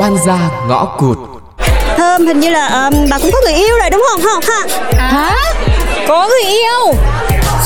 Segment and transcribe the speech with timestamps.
[0.00, 1.18] oan gia ngõ cụt
[1.96, 4.66] Thơm hình như là ờ, bà cũng có người yêu rồi đúng không không ha
[5.08, 5.36] Hả?
[6.08, 6.94] Có người yêu?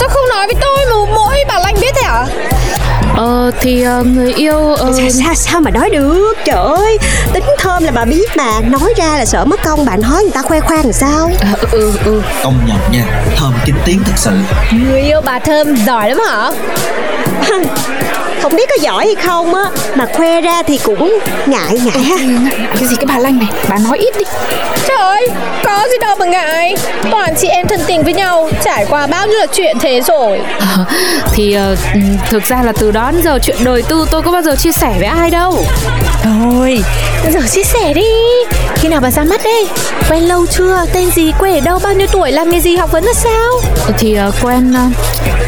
[0.00, 2.26] Sao không nói với tôi mà mỗi bà Lanh biết thế hả?
[3.16, 6.98] Ờ thì ờ, người yêu ờ, sao, sao sao mà nói được Trời ơi
[7.32, 7.44] Tính
[7.74, 10.42] Thơm là bà biết mà Nói ra là sợ mất công bà nói người ta
[10.42, 11.30] khoe khoang làm sao?
[11.40, 12.22] À, ừ ừ.
[12.44, 13.04] Công nhận nha
[13.36, 14.30] Thơm kín tiếng thật sự.
[14.72, 16.50] Người yêu bà Thơm giỏi lắm hả?
[18.42, 19.62] Không biết có giỏi hay không á
[19.94, 22.16] Mà khoe ra thì cũng ngại ngại ha.
[22.74, 23.48] Cái gì cái bà Lanh này?
[23.68, 24.24] Bà nói ít đi.
[24.88, 25.28] Trời ơi,
[25.64, 26.74] có gì đâu mà ngại.
[27.10, 30.40] Toàn chị em thân tình với nhau Trải qua bao nhiêu là chuyện thế rồi.
[30.60, 30.84] Ờ,
[31.32, 31.76] Thì ừ,
[32.30, 34.72] thực ra là từ đó đến giờ chuyện đời tư tôi có bao giờ chia
[34.72, 35.64] sẻ với ai đâu.
[36.24, 36.84] Thôi,
[37.32, 38.10] giờ chia sẻ đi.
[38.74, 39.66] Khi nào bà ra mắt đây?
[40.10, 42.92] Quen lâu chưa, tên gì, quê ở đâu, bao nhiêu tuổi, làm nghề gì, học
[42.92, 43.60] vấn là sao?
[43.98, 44.82] Thì ờ, quen ờ,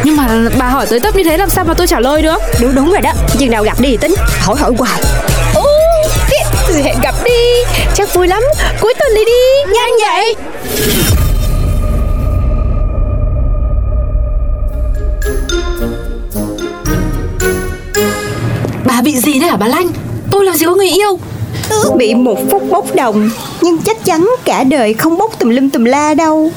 [0.05, 2.39] Nhưng mà bà hỏi tới tấp như thế làm sao mà tôi trả lời được?
[2.61, 3.13] Đúng đúng rồi đó.
[3.39, 4.15] Chừng nào gặp đi tính.
[4.41, 5.03] Hỏi hỏi hoài.
[6.69, 7.65] Rồi hẹn gặp đi?
[7.95, 8.43] Chắc vui lắm,
[8.81, 9.73] cuối tuần đi đi.
[9.75, 10.35] Nhanh vậy.
[18.85, 19.89] Bà bị gì đấy hả bà Lanh?
[20.31, 21.19] Tôi làm gì có người yêu
[21.97, 25.85] bị một phút bốc đồng Nhưng chắc chắn cả đời không bốc tùm lum tùm
[25.85, 26.51] la đâu.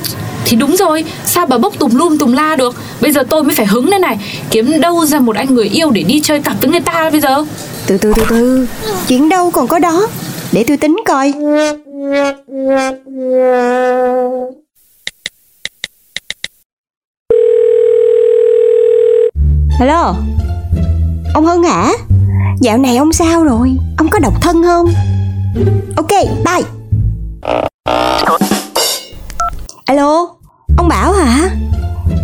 [0.46, 2.76] Thì đúng rồi Sao bà bốc tùm lum tùm la được?
[3.02, 4.18] Bây giờ tôi mới phải hứng đây này
[4.50, 7.22] Kiếm đâu ra một anh người yêu để đi chơi cặp với người ta bây
[7.22, 7.46] giờ?
[7.86, 8.68] Từ từ từ từ
[9.08, 10.08] Chuyện đâu còn có đó.
[10.52, 11.34] Để tôi tính coi.
[19.80, 20.16] Hello
[21.34, 21.92] Ông Hưng hả
[22.62, 23.78] Dạo này ông sao rồi?
[23.98, 24.86] Ông có độc thân không?
[25.98, 26.10] Ok,
[26.46, 26.64] bye.
[29.86, 30.28] Alo,
[30.78, 31.50] Ông Bảo hả?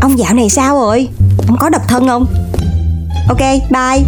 [0.02, 1.08] Ông dạo này sao rồi?
[1.48, 2.26] Ông có độc thân không?
[3.30, 4.04] Ok, bye.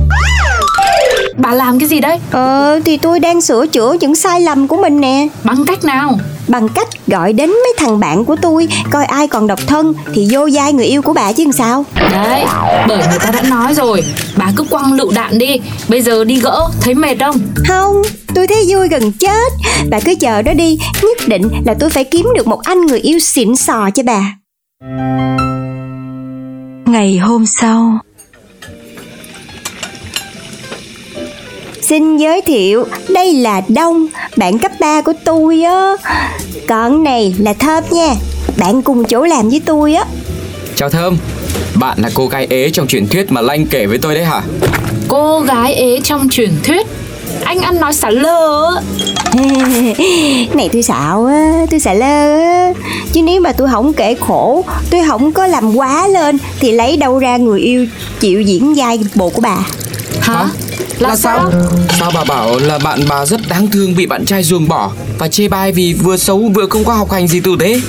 [1.37, 2.19] Bà làm cái gì đấy?
[2.31, 5.27] Ờ thì tôi đang sửa chữa những sai lầm của mình nè.
[5.43, 6.17] Bằng cách nào?
[6.47, 10.27] Bằng cách gọi đến mấy thằng bạn của tôi Coi ai còn độc thân Thì
[10.31, 11.85] vô vai người yêu của bà chứ làm sao.
[11.95, 12.45] Đấy
[12.87, 14.03] Bởi người ta đã nói rồi
[14.37, 17.39] Bà cứ quăng lựu đạn đi Bây giờ đi gỡ Thấy mệt không?
[17.67, 18.01] Không
[18.35, 19.53] Tôi thấy vui gần chết.
[19.89, 22.99] Bà cứ chờ đó đi Nhất định là tôi phải kiếm được một anh người
[22.99, 24.35] yêu xịn sò cho bà.
[26.85, 27.99] Ngày hôm sau
[31.89, 35.95] Xin giới thiệu, đây là Đông, bạn cấp 3 của tôi á.
[36.67, 38.15] Còn này là Thơm nha,
[38.57, 40.05] bạn cùng chỗ làm với tôi á.
[40.75, 41.17] Chào Thơm
[41.75, 44.41] Bạn là cô gái ế trong truyền thuyết mà Lanh kể với tôi đấy hả
[45.07, 46.87] Cô gái ế trong truyền thuyết
[47.43, 48.69] Anh ăn nói xả lơ
[50.53, 52.73] này tôi xạo á, tôi xả lơ á.
[53.13, 56.97] Chứ nếu mà tôi không kể khổ, tôi không có làm quá lên thì lấy
[56.97, 57.87] đâu ra người yêu
[58.19, 59.57] chịu diễn vai bộ của bà.
[60.27, 60.45] Hả?
[60.99, 61.51] Là, sao?
[61.99, 65.27] Sao bà bảo là bạn bà rất đáng thương bị bạn trai ruồng bỏ Và
[65.27, 67.81] chê bai vì vừa xấu vừa không có học hành gì tử tế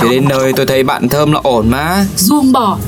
[0.00, 2.78] Chỉ đến nơi tôi thấy bạn Thơm là ổn mà Ruông bỏ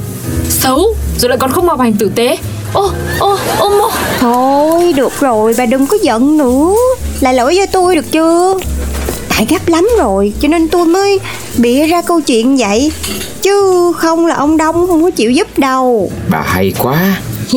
[0.48, 2.38] Xấu Rồi lại còn không học hành tử tế
[2.72, 3.88] Ô ô ô mô
[4.20, 6.74] Thôi, được rồi, bà đừng có giận nữa.
[7.20, 8.58] Là lỗi do tôi được chưa?
[9.28, 11.18] Tại gấp lắm rồi, cho nên tôi mới
[11.56, 12.92] bịa ra câu chuyện vậy.
[13.42, 16.10] Chứ không là ông Đông không có chịu giúp đâu.
[16.30, 17.16] Bà hay quá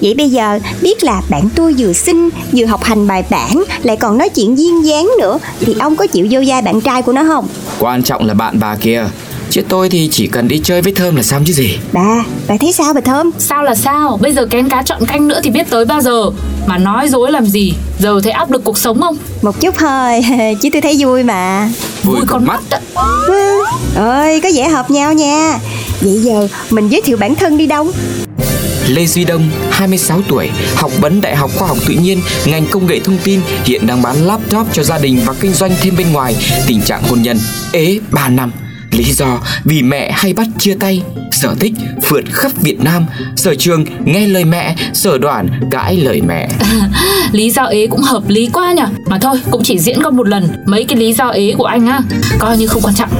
[0.00, 3.96] Vậy bây giờ biết là bạn tôi vừa xinh Vừa học hành bài bản Lại
[3.96, 7.12] còn nói chuyện duyên dáng nữa Thì ông có chịu vô vai bạn trai của
[7.12, 7.48] nó không?
[7.78, 9.04] Quan trọng là bạn bà kia.
[9.50, 11.78] Chứ tôi thì chỉ cần đi chơi với Thơm là xong chứ gì.
[11.92, 13.30] Bà, bà thấy sao bà Thơm?
[13.38, 14.18] Sao là sao?
[14.22, 16.30] Bây giờ kén cá chọn canh nữa thì biết tới bao giờ.
[16.66, 17.74] Mà nói dối làm gì?
[17.98, 19.16] Giờ thấy áp lực cuộc sống không?
[19.42, 20.24] Một chút thôi
[20.60, 21.68] Chứ tôi thấy vui mà.
[22.02, 22.60] Vui con mắt.
[22.70, 22.80] ạ.
[23.26, 25.58] Ừ, Ơi có vẻ hợp nhau nha.
[26.00, 27.92] Vậy giờ mình giới thiệu bản thân đi Đông
[28.88, 32.86] Lê Duy Đông, 26 tuổi, học vấn Đại học Khoa học Tự nhiên, ngành công
[32.86, 36.12] nghệ thông tin, hiện đang bán laptop cho gia đình và kinh doanh thêm bên
[36.12, 36.36] ngoài.
[36.66, 37.38] Tình trạng hôn nhân
[37.72, 38.52] ế 3 năm.
[38.90, 41.02] Lý do vì mẹ hay bắt chia tay.
[41.32, 43.06] Sở thích phượt khắp Việt Nam.
[43.36, 46.48] Sở trường nghe lời mẹ, sở đoản cãi lời mẹ.
[47.32, 50.28] Lý do ế cũng hợp lý quá nhỉ Mà thôi cũng chỉ diễn có một
[50.28, 52.00] lần Mấy cái lý do ế của anh á
[52.38, 53.10] Coi như không quan trọng